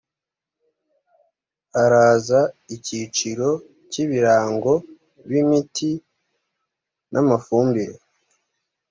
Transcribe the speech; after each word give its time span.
haraza 1.75 2.39
icyiciro 2.75 3.49
cy’ 3.91 3.97
ibirango 4.03 4.73
b 5.29 5.29
‘imiti 5.41 5.89
n’amafumbire. 7.11 7.95